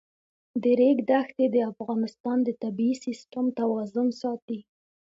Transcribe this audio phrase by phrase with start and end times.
[0.61, 4.59] د ریګ دښتې د افغانستان د طبعي سیسټم توازن ساتي.